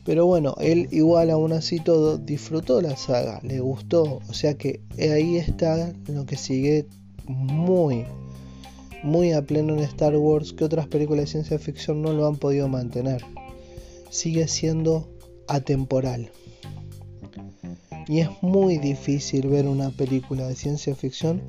Pero 0.05 0.27
bueno, 0.27 0.55
él 0.59 0.87
igual 0.91 1.31
aún 1.31 1.51
así 1.51 1.79
todo 1.79 2.19
disfrutó 2.19 2.79
la 2.79 2.95
saga, 2.95 3.41
le 3.43 3.59
gustó. 3.59 4.21
O 4.29 4.33
sea 4.33 4.53
que 4.53 4.81
ahí 4.99 5.37
está 5.37 5.93
lo 6.07 6.27
que 6.27 6.37
sigue 6.37 6.85
muy, 7.27 8.05
muy 9.03 9.31
a 9.33 9.41
pleno 9.41 9.73
en 9.73 9.79
Star 9.79 10.15
Wars 10.15 10.53
que 10.53 10.63
otras 10.63 10.87
películas 10.87 11.25
de 11.25 11.31
ciencia 11.31 11.57
ficción 11.57 12.03
no 12.03 12.13
lo 12.13 12.27
han 12.27 12.35
podido 12.35 12.67
mantener. 12.67 13.25
Sigue 14.11 14.47
siendo 14.47 15.09
atemporal. 15.47 16.31
Y 18.07 18.19
es 18.19 18.29
muy 18.41 18.77
difícil 18.77 19.47
ver 19.47 19.67
una 19.67 19.89
película 19.89 20.47
de 20.47 20.55
ciencia 20.55 20.95
ficción 20.95 21.41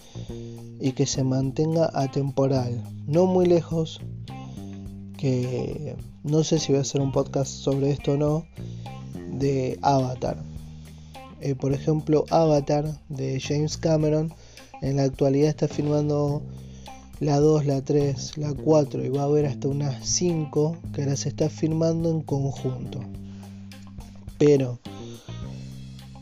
y 0.80 0.92
que 0.92 1.04
se 1.04 1.22
mantenga 1.22 1.90
atemporal. 1.92 2.82
No 3.06 3.26
muy 3.26 3.44
lejos 3.44 4.00
que 5.18 5.94
no 6.26 6.42
sé 6.42 6.58
si 6.58 6.72
voy 6.72 6.78
a 6.78 6.82
hacer 6.82 7.00
un 7.00 7.12
podcast 7.12 7.52
sobre 7.52 7.90
esto 7.90 8.12
o 8.12 8.16
no, 8.16 8.46
de 9.38 9.78
Avatar. 9.80 10.36
Eh, 11.40 11.54
por 11.54 11.72
ejemplo, 11.72 12.24
Avatar 12.30 12.98
de 13.08 13.40
James 13.40 13.76
Cameron 13.76 14.34
en 14.82 14.96
la 14.96 15.04
actualidad 15.04 15.50
está 15.50 15.68
filmando 15.68 16.42
la 17.20 17.38
2, 17.38 17.66
la 17.66 17.80
3, 17.82 18.38
la 18.38 18.52
4 18.54 19.04
y 19.04 19.08
va 19.08 19.22
a 19.22 19.24
haber 19.26 19.46
hasta 19.46 19.68
unas 19.68 20.04
5 20.04 20.76
que 20.92 21.16
se 21.16 21.28
está 21.28 21.48
filmando 21.48 22.10
en 22.10 22.22
conjunto. 22.22 23.00
Pero 24.36 24.80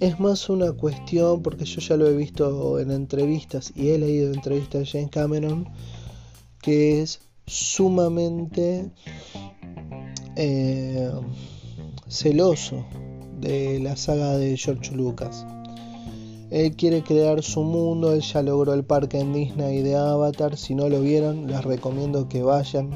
es 0.01 0.21
más 0.21 0.51
una 0.51 0.73
cuestión, 0.73 1.43
porque 1.43 1.65
yo 1.65 1.81
ya 1.81 1.97
lo 1.97 2.07
he 2.07 2.15
visto 2.15 2.79
en 2.79 2.91
entrevistas 2.91 3.73
y 3.75 3.89
he 3.89 3.99
leído 3.99 4.35
entrevistas 4.35 4.83
de 4.83 4.87
James 4.87 5.11
Cameron, 5.11 5.67
que 6.61 7.01
es 7.01 7.21
sumamente 7.47 8.91
eh, 10.37 11.11
celoso 12.09 12.85
de 13.41 13.81
la 13.81 13.97
saga 13.97 14.37
de 14.37 14.57
George 14.57 14.95
Lucas. 14.95 15.47
Él 16.51 16.77
quiere 16.77 17.03
crear 17.03 17.43
su 17.43 17.63
mundo, 17.63 18.13
él 18.13 18.21
ya 18.21 18.43
logró 18.43 18.75
el 18.75 18.85
parque 18.85 19.19
en 19.19 19.33
Disney 19.33 19.83
de 19.83 19.97
Avatar, 19.97 20.57
si 20.57 20.75
no 20.75 20.89
lo 20.89 21.01
vieron 21.01 21.47
les 21.47 21.65
recomiendo 21.65 22.29
que 22.29 22.43
vayan. 22.43 22.91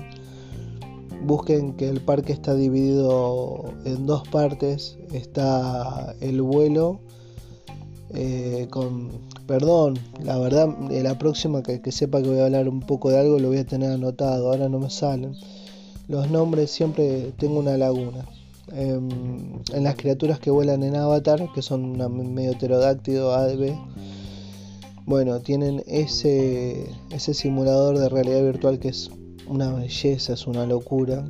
Busquen 1.25 1.75
que 1.75 1.89
el 1.89 2.01
parque 2.01 2.33
está 2.33 2.55
dividido 2.55 3.65
en 3.85 4.07
dos 4.07 4.27
partes, 4.29 4.97
está 5.13 6.15
el 6.21 6.41
vuelo 6.43 7.01
eh, 8.15 8.69
con... 8.71 9.27
Perdón, 9.47 9.99
la 10.23 10.39
verdad, 10.39 10.69
la 10.91 11.19
próxima 11.19 11.63
que, 11.63 11.81
que 11.81 11.91
sepa 11.91 12.23
que 12.23 12.29
voy 12.29 12.39
a 12.39 12.45
hablar 12.45 12.69
un 12.69 12.81
poco 12.81 13.11
de 13.11 13.19
algo 13.19 13.39
lo 13.39 13.49
voy 13.49 13.59
a 13.59 13.65
tener 13.65 13.91
anotado, 13.91 14.51
ahora 14.51 14.69
no 14.69 14.79
me 14.79 14.91
salen 14.91 15.35
los 16.09 16.31
nombres 16.31 16.71
siempre 16.71 17.33
tengo 17.39 17.61
una 17.61 17.77
laguna. 17.77 18.27
Em, 18.73 19.09
en 19.73 19.85
las 19.85 19.95
criaturas 19.95 20.41
que 20.41 20.51
vuelan 20.51 20.83
en 20.83 20.97
Avatar, 20.97 21.51
que 21.55 21.63
son 21.63 21.85
una 21.85 22.09
medio 22.09 22.53
pterodáctido, 22.57 23.35
ave, 23.35 23.79
bueno, 25.07 25.41
tienen 25.41 25.83
ese, 25.87 26.87
ese 27.11 27.33
simulador 27.33 27.99
de 27.99 28.09
realidad 28.09 28.43
virtual 28.43 28.79
que 28.79 28.89
es 28.89 29.11
una 29.47 29.73
belleza, 29.73 30.35
es 30.35 30.47
una 30.47 30.67
locura. 30.67 31.27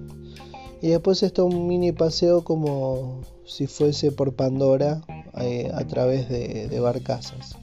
Y 0.81 0.89
después 0.89 1.23
está 1.23 1.43
un 1.43 1.67
mini 1.67 1.93
paseo 1.93 2.43
como 2.43 3.21
si 3.47 3.67
fuese 3.67 4.13
por 4.13 4.35
Pandora 4.35 5.01
eh, 5.41 5.71
a 5.75 5.85
través 5.87 6.29
de, 6.29 6.79
barcazas. 6.81 7.57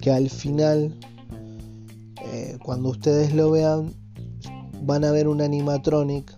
Que 0.00 0.10
al 0.10 0.28
final, 0.28 0.94
eh, 2.32 2.58
cuando 2.62 2.90
ustedes 2.90 3.34
lo 3.34 3.50
vean, 3.50 3.94
van 4.82 5.04
a 5.04 5.10
ver 5.10 5.28
un 5.28 5.40
animatronic. 5.40 6.36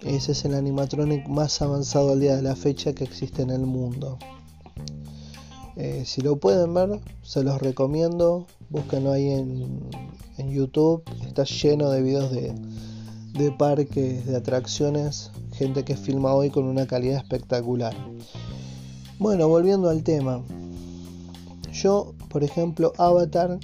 Ese 0.00 0.32
es 0.32 0.44
el 0.44 0.54
animatronic 0.54 1.28
más 1.28 1.60
avanzado 1.60 2.12
al 2.12 2.20
día 2.20 2.36
de 2.36 2.42
la 2.42 2.56
fecha 2.56 2.92
que 2.92 3.04
existe 3.04 3.42
en 3.42 3.50
el 3.50 3.66
mundo. 3.66 4.18
Eh, 5.76 6.04
si 6.06 6.22
lo 6.22 6.36
pueden 6.36 6.74
ver, 6.74 7.00
se 7.22 7.42
los 7.42 7.60
recomiendo. 7.60 8.46
Búsquenlo 8.70 9.12
ahí 9.12 9.28
en, 9.30 9.80
en 10.38 10.50
YouTube. 10.50 11.02
Está 11.26 11.44
lleno 11.44 11.90
de 11.90 12.02
videos 12.02 12.30
de, 12.30 12.54
de 13.34 13.52
parques, 13.52 14.26
de 14.26 14.36
atracciones. 14.36 15.30
Gente 15.52 15.84
que 15.84 15.96
filma 15.96 16.34
hoy 16.34 16.50
con 16.50 16.64
una 16.64 16.86
calidad 16.86 17.18
espectacular. 17.18 17.94
Bueno, 19.18 19.48
volviendo 19.48 19.88
al 19.88 20.02
tema. 20.02 20.42
Yo, 21.72 22.14
por 22.28 22.44
ejemplo, 22.44 22.92
Avatar 22.98 23.58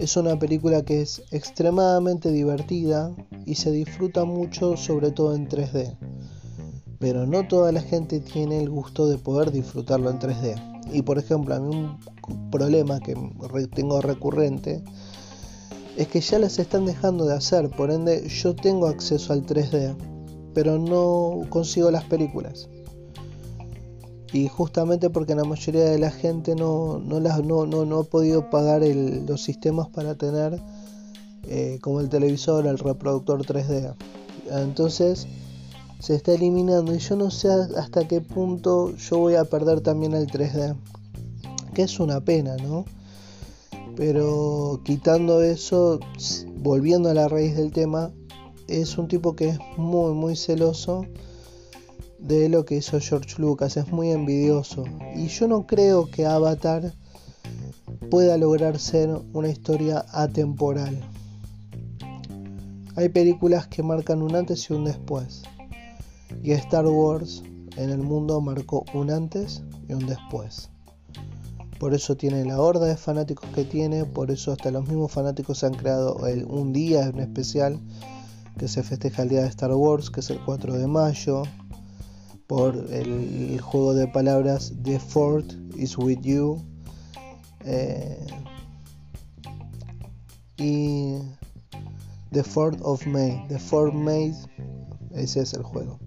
es 0.00 0.16
una 0.16 0.38
película 0.38 0.82
que 0.82 1.02
es 1.02 1.22
extremadamente 1.30 2.32
divertida 2.32 3.14
y 3.44 3.56
se 3.56 3.70
disfruta 3.70 4.24
mucho 4.24 4.78
sobre 4.78 5.10
todo 5.10 5.34
en 5.34 5.46
3D. 5.46 5.94
Pero 6.98 7.26
no 7.26 7.46
toda 7.46 7.70
la 7.70 7.82
gente 7.82 8.20
tiene 8.20 8.62
el 8.62 8.70
gusto 8.70 9.06
de 9.08 9.18
poder 9.18 9.50
disfrutarlo 9.50 10.08
en 10.08 10.18
3D. 10.18 10.90
Y 10.94 11.02
por 11.02 11.18
ejemplo, 11.18 11.54
a 11.54 11.60
mí 11.60 11.76
un 11.76 12.50
problema 12.50 12.98
que 13.00 13.14
tengo 13.74 14.00
recurrente 14.00 14.82
es 15.98 16.08
que 16.08 16.22
ya 16.22 16.38
las 16.38 16.58
están 16.58 16.86
dejando 16.86 17.26
de 17.26 17.34
hacer. 17.34 17.68
Por 17.68 17.90
ende, 17.90 18.26
yo 18.26 18.56
tengo 18.56 18.86
acceso 18.86 19.34
al 19.34 19.44
3D, 19.44 19.94
pero 20.54 20.78
no 20.78 21.42
consigo 21.50 21.90
las 21.90 22.04
películas 22.04 22.70
y 24.32 24.48
justamente 24.48 25.10
porque 25.10 25.34
la 25.34 25.44
mayoría 25.44 25.84
de 25.84 25.98
la 25.98 26.10
gente 26.10 26.54
no, 26.54 26.98
no, 26.98 27.18
las, 27.18 27.42
no, 27.42 27.66
no, 27.66 27.98
ha 27.98 28.04
podido 28.04 28.48
pagar 28.48 28.82
los 28.82 29.42
sistemas 29.42 29.88
para 29.88 30.14
tener 30.14 30.60
eh, 31.48 31.78
como 31.82 32.00
el 32.00 32.08
televisor, 32.08 32.66
el 32.66 32.78
reproductor 32.78 33.44
3D. 33.44 33.94
Entonces 34.50 35.26
se 35.98 36.14
está 36.14 36.32
eliminando 36.32 36.94
y 36.94 36.98
yo 36.98 37.16
no 37.16 37.30
sé 37.30 37.48
hasta 37.76 38.06
qué 38.06 38.20
punto 38.20 38.94
yo 38.96 39.18
voy 39.18 39.34
a 39.34 39.44
perder 39.44 39.80
también 39.80 40.14
el 40.14 40.28
3D. 40.28 40.76
Que 41.74 41.82
es 41.82 41.98
una 41.98 42.20
pena, 42.20 42.56
¿no? 42.56 42.84
Pero 43.96 44.80
quitando 44.84 45.42
eso, 45.42 45.98
volviendo 46.56 47.10
a 47.10 47.14
la 47.14 47.28
raíz 47.28 47.56
del 47.56 47.72
tema, 47.72 48.10
es 48.68 48.96
un 48.96 49.08
tipo 49.08 49.34
que 49.34 49.50
es 49.50 49.58
muy, 49.76 50.14
muy 50.14 50.36
celoso 50.36 51.04
de 52.20 52.48
lo 52.48 52.64
que 52.64 52.76
hizo 52.76 53.00
George 53.00 53.40
Lucas, 53.40 53.76
es 53.76 53.88
muy 53.88 54.10
envidioso. 54.10 54.84
Y 55.16 55.28
yo 55.28 55.48
no 55.48 55.66
creo 55.66 56.10
que 56.10 56.26
Avatar 56.26 56.92
pueda 58.10 58.36
lograr 58.36 58.78
ser 58.78 59.10
una 59.32 59.48
historia 59.48 60.04
atemporal. 60.12 61.00
Hay 62.96 63.08
películas 63.08 63.66
que 63.66 63.82
marcan 63.82 64.22
un 64.22 64.34
antes 64.34 64.68
y 64.68 64.74
un 64.74 64.84
después. 64.84 65.42
Y 66.42 66.52
Star 66.52 66.86
Wars 66.86 67.42
en 67.76 67.90
el 67.90 67.98
mundo 67.98 68.40
marcó 68.40 68.84
un 68.94 69.10
antes 69.10 69.62
y 69.88 69.94
un 69.94 70.06
después. 70.06 70.70
Por 71.78 71.94
eso 71.94 72.16
tiene 72.16 72.44
la 72.44 72.60
horda 72.60 72.86
de 72.86 72.96
fanáticos 72.96 73.48
que 73.54 73.64
tiene, 73.64 74.04
por 74.04 74.30
eso 74.30 74.52
hasta 74.52 74.70
los 74.70 74.86
mismos 74.86 75.12
fanáticos 75.12 75.64
han 75.64 75.72
creado 75.72 76.16
un 76.46 76.74
día 76.74 77.06
en 77.06 77.20
especial 77.20 77.80
que 78.58 78.68
se 78.68 78.82
festeja 78.82 79.22
el 79.22 79.30
día 79.30 79.40
de 79.42 79.48
Star 79.48 79.72
Wars, 79.72 80.10
que 80.10 80.20
es 80.20 80.28
el 80.28 80.38
4 80.44 80.74
de 80.74 80.86
mayo, 80.86 81.44
por 82.50 82.74
el, 82.90 83.60
juego 83.60 83.94
de 83.94 84.08
palabras 84.08 84.72
The 84.82 84.98
Fort 84.98 85.52
is 85.76 85.96
with 85.96 86.18
you. 86.22 86.60
Eh, 87.64 88.26
y 90.56 91.14
The 92.32 92.42
4th 92.42 92.80
of 92.82 93.06
May. 93.06 93.46
The 93.46 93.58
4th 93.58 93.92
May, 93.92 94.34
ese 95.14 95.42
es 95.42 95.54
el 95.54 95.62
juego. 95.62 96.00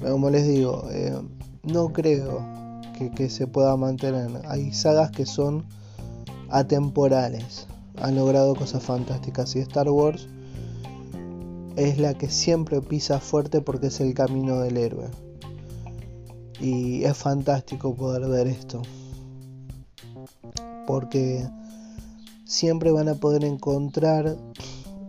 Como 0.00 0.30
les 0.30 0.48
digo, 0.48 0.88
eh, 0.90 1.16
no 1.62 1.92
creo 1.92 2.44
que, 3.14 3.30
se 3.30 3.46
pueda 3.46 3.76
mantener. 3.76 4.42
Hay 4.48 4.72
sagas 4.72 5.12
que 5.12 5.26
son 5.26 5.64
atemporales. 6.50 7.68
Han 7.98 8.16
logrado 8.16 8.56
cosas 8.56 8.82
fantásticas. 8.82 9.54
Y 9.54 9.60
Star 9.60 9.88
Wars 9.88 10.28
es 11.76 11.98
la 11.98 12.14
que 12.14 12.28
siempre 12.30 12.80
pisa 12.80 13.20
fuerte 13.20 13.60
porque 13.60 13.86
es 13.86 14.00
el 14.00 14.12
camino 14.12 14.58
del 14.58 14.76
héroe. 14.76 15.08
Y 16.62 17.02
es 17.02 17.16
fantástico 17.16 17.92
poder 17.94 18.28
ver 18.28 18.46
esto. 18.46 18.82
Porque 20.86 21.44
siempre 22.44 22.92
van 22.92 23.08
a 23.08 23.16
poder 23.16 23.44
encontrar 23.44 24.36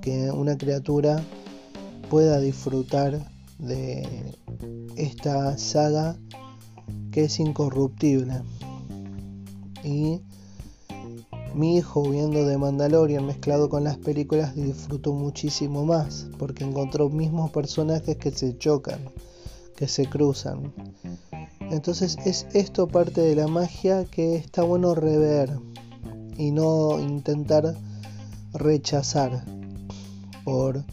que 0.02 0.32
una 0.32 0.58
criatura 0.58 1.24
pueda 2.10 2.40
disfrutar 2.40 3.32
de 3.60 4.36
esta 4.96 5.56
saga 5.58 6.18
que 7.12 7.26
es 7.26 7.40
incorruptible. 7.40 8.42
Y 9.84 10.22
mi 11.54 11.78
hijo 11.78 12.02
viendo 12.10 12.48
de 12.48 12.58
Mandalorian 12.58 13.28
mezclado 13.28 13.70
con 13.70 13.84
las 13.84 13.98
películas 13.98 14.56
disfrutó 14.56 15.14
muchísimo 15.14 15.86
más 15.86 16.28
porque 16.40 16.64
encontró 16.64 17.10
mismos 17.10 17.52
personajes 17.52 18.18
que 18.18 18.32
se 18.32 18.58
chocan, 18.58 19.00
que 19.76 19.88
se 19.88 20.06
cruzan. 20.06 20.74
Entonces 21.72 22.18
es 22.26 22.46
esto 22.54 22.88
parte 22.88 23.22
de 23.22 23.36
la 23.36 23.48
magia 23.48 24.06
que 24.06 24.36
está 24.36 24.64
bueno 24.64 24.96
rever 24.96 25.58
y 26.38 26.52
no 26.52 27.00
intentar 27.00 27.76
rechazar 28.54 29.44
por 30.44 30.84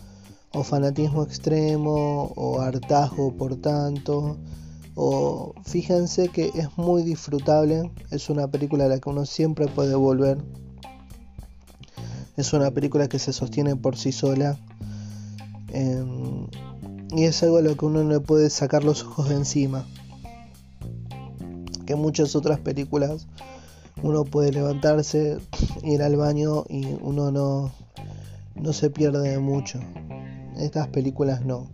fanatismo 0.65 1.23
extremo 1.23 2.33
o 2.37 2.61
hartazgo 2.61 3.37
por 3.37 3.57
tanto. 3.57 4.37
O 4.95 5.55
fíjense 5.65 6.29
que 6.29 6.51
es 6.55 6.77
muy 6.77 7.03
disfrutable 7.03 7.91
es 8.11 8.29
una 8.29 8.49
película 8.49 8.85
a 8.85 8.89
la 8.89 8.99
que 8.99 9.09
uno 9.09 9.25
siempre 9.25 9.67
puede 9.69 9.95
volver. 9.95 10.39
Es 12.37 12.53
una 12.53 12.71
película 12.71 13.09
que 13.09 13.19
se 13.19 13.33
sostiene 13.33 13.77
por 13.77 13.97
sí 13.97 14.13
sola. 14.13 14.59
Em, 15.73 16.10
y 17.13 17.25
es 17.25 17.43
algo 17.43 17.59
a 17.59 17.63
lo 17.63 17.77
que 17.77 17.85
uno 17.85 18.05
no 18.05 18.21
puede 18.23 18.51
sacar 18.51 18.85
los 18.85 19.03
ojos 19.05 19.29
de 19.29 19.37
encima 19.37 19.87
que 21.87 21.97
muchas 21.97 22.37
otras 22.37 22.61
películas 22.61 23.27
uno 24.03 24.25
puede 24.25 24.53
levantarse 24.53 25.39
ir 25.83 26.03
al 26.03 26.17
baño 26.17 26.65
y 26.69 26.87
uno 27.03 27.31
no 27.31 27.73
no 28.55 28.73
se 28.73 28.91
pierde 28.91 29.39
mucho. 29.39 29.81
Estas 30.57 30.89
películas 30.89 31.45
no. 31.45 31.69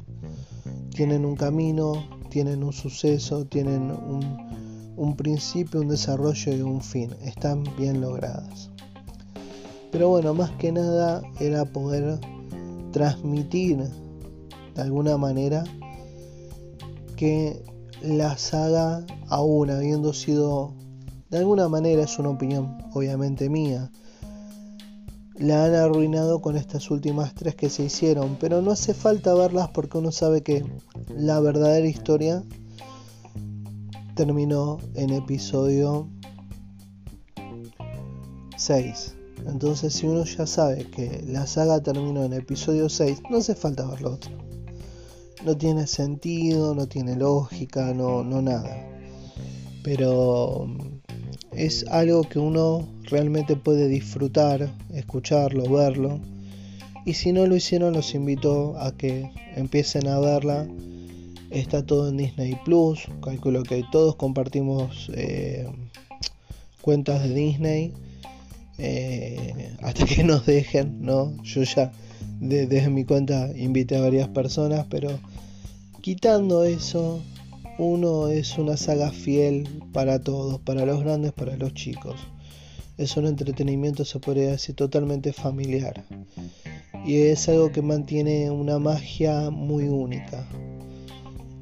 Tienen 0.91 1.25
un 1.25 1.37
camino, 1.37 2.03
tienen 2.31 2.63
un 2.63 2.73
suceso, 2.73 3.45
tienen 3.45 3.91
un, 3.91 4.95
un 4.97 5.17
principio, 5.17 5.81
un 5.81 5.89
desarrollo 5.89 6.55
y 6.55 6.63
un 6.63 6.81
fin. 6.81 7.15
Están 7.23 7.65
bien 7.77 8.01
logradas. 8.01 8.71
Pero 9.91 10.09
bueno, 10.09 10.33
más 10.35 10.51
que 10.53 10.73
nada 10.73 11.23
era 11.41 11.65
poder 11.65 12.21
transmitir 12.93 13.85
de 14.77 14.83
alguna 14.83 15.17
manera 15.17 15.65
que 17.17 17.65
la 18.03 18.37
saga, 18.37 19.05
aún 19.29 19.71
habiendo 19.71 20.13
sido, 20.13 20.75
de 21.31 21.39
alguna 21.39 21.69
manera 21.69 22.03
es 22.03 22.19
una 22.19 22.29
opinión 22.31 22.79
obviamente 22.93 23.49
mía, 23.49 23.91
la 25.35 25.65
han 25.65 25.75
arruinado 25.75 26.41
con 26.41 26.57
estas 26.57 26.91
últimas 26.91 27.35
tres 27.35 27.55
que 27.55 27.71
se 27.71 27.85
hicieron, 27.85 28.37
pero 28.39 28.63
no 28.63 28.71
hace 28.71 28.95
falta 28.95 29.35
verlas 29.35 29.69
porque 29.69 29.99
uno 29.99 30.13
sabe 30.13 30.43
que 30.43 30.65
la 31.09 31.41
verdadera 31.41 31.87
historia 31.87 32.43
terminó 34.15 34.79
en 34.95 35.11
episodio 35.11 36.09
6. 38.57 39.15
Entonces 39.47 39.95
si 39.95 40.07
uno 40.07 40.25
ya 40.25 40.47
sabe 40.47 40.85
que 40.91 41.23
la 41.27 41.47
saga 41.47 41.81
terminó 41.83 42.25
en 42.25 42.33
episodio 42.33 42.89
6, 42.89 43.23
no 43.31 43.39
hace 43.39 43.55
falta 43.55 43.87
ver 43.87 44.01
lo 44.01 44.15
otro. 44.15 44.33
No 45.45 45.57
tiene 45.57 45.87
sentido, 45.87 46.75
no 46.75 46.87
tiene 46.87 47.15
lógica, 47.17 47.93
no, 47.95 48.25
no 48.25 48.43
nada. 48.43 48.77
Pero 49.83 50.67
es 51.53 51.87
algo 51.89 52.23
que 52.23 52.39
uno 52.39 52.87
realmente 53.05 53.57
puede 53.57 53.89
disfrutar, 53.89 54.71
escucharlo, 54.93 55.71
verlo. 55.71 56.21
Y 57.05 57.15
si 57.15 57.33
no 57.33 57.47
lo 57.47 57.55
hicieron, 57.55 57.95
los 57.95 58.15
invito 58.15 58.77
a 58.79 58.97
que 58.97 59.31
empiecen 59.55 60.09
a 60.09 60.19
verla. 60.19 60.67
Está 61.51 61.87
todo 61.87 62.09
en 62.09 62.17
Disney 62.17 62.59
Plus. 62.65 63.07
Calculo 63.23 63.63
que 63.63 63.85
todos 63.93 64.17
compartimos 64.17 65.11
eh, 65.15 65.71
cuentas 66.81 67.23
de 67.23 67.35
Disney. 67.35 67.93
Eh, 68.79 69.77
hasta 69.83 70.05
que 70.05 70.25
nos 70.25 70.45
dejen, 70.45 71.01
¿no? 71.01 71.33
Yo 71.45 71.63
ya 71.63 71.93
desde 72.41 72.89
mi 72.91 73.05
cuenta 73.05 73.51
invité 73.57 73.97
a 73.97 74.01
varias 74.01 74.29
personas, 74.29 74.87
pero 74.91 75.09
quitando 76.01 76.65
eso, 76.65 77.21
uno 77.79 78.29
es 78.29 78.59
una 78.59 78.77
saga 78.77 79.11
fiel 79.11 79.69
para 79.93 80.19
todos, 80.21 80.61
para 80.61 80.87
los 80.87 81.01
grandes, 81.01 81.33
para 81.33 81.57
los 81.57 81.75
chicos. 81.75 82.17
Es 82.99 83.17
un 83.17 83.27
entretenimiento, 83.27 84.05
se 84.05 84.19
podría 84.19 84.51
decir, 84.51 84.75
totalmente 84.75 85.33
familiar. 85.33 86.05
Y 87.05 87.17
es 87.19 87.49
algo 87.49 87.71
que 87.71 87.83
mantiene 87.83 88.51
una 88.51 88.79
magia 88.79 89.51
muy 89.51 89.85
única. 89.85 90.49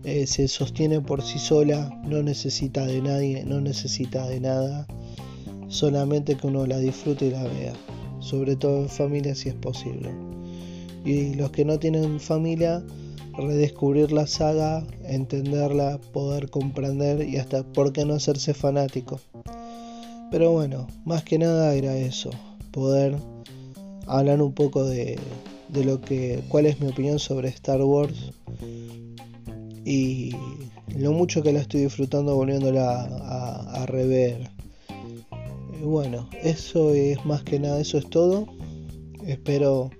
Eh, 0.04 0.26
se 0.26 0.46
sostiene 0.48 1.00
por 1.00 1.22
sí 1.22 1.38
sola, 1.38 1.90
no 2.04 2.22
necesita 2.22 2.86
de 2.86 3.02
nadie, 3.02 3.44
no 3.44 3.60
necesita 3.60 4.26
de 4.28 4.38
nada. 4.38 4.86
Solamente 5.68 6.36
que 6.36 6.46
uno 6.46 6.66
la 6.66 6.78
disfrute 6.78 7.26
y 7.26 7.30
la 7.30 7.42
vea. 7.42 7.72
Sobre 8.20 8.54
todo 8.54 8.82
en 8.82 8.88
familia 8.88 9.34
si 9.34 9.48
es 9.48 9.54
posible. 9.54 10.33
Y 11.04 11.34
los 11.34 11.50
que 11.50 11.64
no 11.64 11.78
tienen 11.78 12.18
familia, 12.18 12.82
redescubrir 13.36 14.12
la 14.12 14.26
saga, 14.26 14.86
entenderla, 15.04 16.00
poder 16.12 16.50
comprender 16.50 17.28
y 17.28 17.36
hasta 17.36 17.62
por 17.62 17.92
qué 17.92 18.04
no 18.04 18.14
hacerse 18.14 18.54
fanático. 18.54 19.20
Pero 20.30 20.52
bueno, 20.52 20.86
más 21.04 21.22
que 21.24 21.38
nada 21.38 21.74
era 21.74 21.96
eso, 21.96 22.30
poder 22.72 23.16
hablar 24.06 24.42
un 24.42 24.52
poco 24.52 24.84
de, 24.84 25.18
de 25.68 25.84
lo 25.84 26.00
que, 26.00 26.42
cuál 26.48 26.66
es 26.66 26.80
mi 26.80 26.88
opinión 26.88 27.18
sobre 27.18 27.48
Star 27.48 27.82
Wars 27.82 28.32
y 29.84 30.34
lo 30.96 31.12
mucho 31.12 31.42
que 31.42 31.52
la 31.52 31.60
estoy 31.60 31.82
disfrutando 31.82 32.34
volviéndola 32.36 33.02
a, 33.02 33.82
a 33.82 33.86
rever. 33.86 34.50
Y 35.80 35.84
bueno, 35.84 36.28
eso 36.42 36.94
es 36.94 37.24
más 37.26 37.42
que 37.42 37.60
nada, 37.60 37.80
eso 37.80 37.98
es 37.98 38.08
todo. 38.08 38.46
Espero 39.26 39.90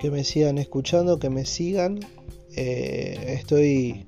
que 0.00 0.10
me 0.10 0.24
sigan 0.24 0.58
escuchando, 0.58 1.18
que 1.18 1.30
me 1.30 1.44
sigan 1.44 2.00
eh, 2.56 3.34
estoy 3.38 4.06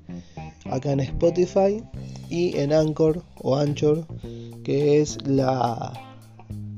acá 0.65 0.91
en 0.91 1.01
Spotify 1.01 1.83
y 2.29 2.57
en 2.57 2.73
Anchor 2.73 3.23
o 3.41 3.55
Anchor, 3.55 4.07
que 4.63 4.99
es 5.01 5.17
la, 5.27 5.93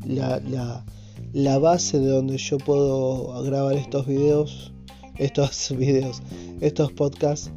la, 0.05 0.83
la, 1.31 1.57
base 1.59 1.99
de 1.99 2.07
donde 2.07 2.37
yo 2.37 2.57
puedo 2.57 3.41
grabar 3.43 3.75
estos 3.75 4.05
videos, 4.05 4.73
estos 5.17 5.75
videos, 5.77 6.21
estos 6.59 6.91
podcasts. 6.91 7.51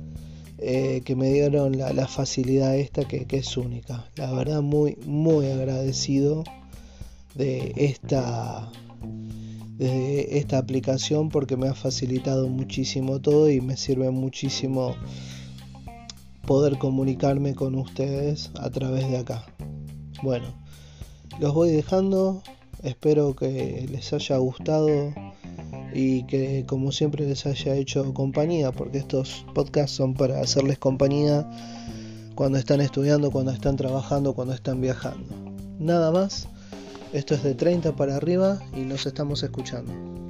Eh, 0.59 1.03
que 1.05 1.15
me 1.15 1.31
dieron 1.31 1.77
la, 1.77 2.07
facilidad 2.07 2.75
esta 2.77 3.05
que, 3.05 3.27
que, 3.27 3.39
es 3.39 3.57
única. 3.59 4.09
La 4.17 4.33
verdad 4.33 4.63
muy, 4.63 4.97
muy 5.05 5.47
agradecido 5.51 6.43
de 7.35 7.75
esta 7.77 8.71
desde 9.77 10.39
esta 10.39 10.59
aplicación 10.59 11.29
porque 11.29 11.57
me 11.57 11.69
ha 11.69 11.75
facilitado 11.75 12.49
muchísimo 12.49 13.21
todo 13.21 13.51
y 13.51 13.61
me 13.61 13.77
sirve 13.77 14.11
muchísimo 14.11 14.95
poder 16.47 16.79
comunicarme 16.79 17.55
con 17.55 17.75
ustedes 17.75 18.51
a 18.59 18.71
través 18.71 19.09
de 19.11 19.19
acá. 19.19 19.47
Bueno, 20.23 20.47
los 21.41 21.55
voy 21.55 21.71
dejando, 21.71 22.43
espero 22.83 23.35
que 23.35 23.87
les 23.91 24.13
haya 24.13 24.37
gustado 24.37 25.13
y 25.93 26.25
que 26.25 26.65
como 26.67 26.93
siempre 26.93 27.27
les 27.27 27.47
haya 27.47 27.75
hecho 27.75 28.13
compañía, 28.15 28.73
porque 28.73 28.99
estos 28.99 29.47
podcasts 29.55 29.97
son 29.97 30.15
para 30.15 30.41
hacerles 30.41 30.79
compañía 30.79 31.49
cuando 32.35 32.59
están 32.59 32.81
estudiando, 32.81 33.31
cuando 33.31 33.53
están 33.53 33.77
trabajando, 33.77 34.35
cuando 34.35 34.55
están 34.55 34.81
viajando. 34.81 35.35
Nada 35.79 36.11
más, 36.11 36.49
esto 37.15 37.35
es 37.35 37.45
de 37.45 37.55
30 37.55 37.95
para 37.95 38.17
arriba 38.17 38.59
y 38.77 38.81
nos 38.81 39.07
estamos 39.07 39.45
escuchando. 39.45 40.24